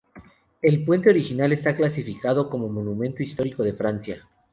El 0.63 0.83
puente 0.83 1.11
original 1.11 1.53
está 1.53 1.75
clasificado 1.75 2.49
como 2.49 2.67
Monumento 2.67 3.21
Histórico 3.21 3.61
de 3.61 3.73
Francia. 3.73 4.27